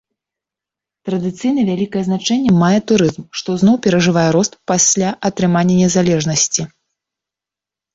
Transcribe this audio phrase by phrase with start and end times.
[1.09, 6.61] Традыцыйна вялікае значэнне мае турызм, што зноў перажывае рост пасля атрымання незалежнасці.